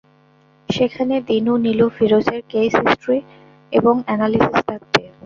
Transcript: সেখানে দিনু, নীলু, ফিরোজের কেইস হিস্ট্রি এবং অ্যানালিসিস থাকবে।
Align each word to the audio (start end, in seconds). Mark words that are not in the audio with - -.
সেখানে 0.69 1.15
দিনু, 1.21 1.53
নীলু, 1.57 1.85
ফিরোজের 1.89 2.41
কেইস 2.49 2.73
হিস্ট্রি 2.81 3.17
এবং 3.71 3.95
অ্যানালিসিস 4.05 4.57
থাকবে। 4.67 5.01